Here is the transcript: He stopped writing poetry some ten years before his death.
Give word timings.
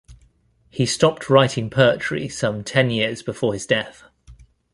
He 0.71 0.87
stopped 0.87 1.29
writing 1.29 1.69
poetry 1.69 2.27
some 2.27 2.63
ten 2.63 2.89
years 2.89 3.21
before 3.21 3.53
his 3.53 3.67
death. 3.67 4.03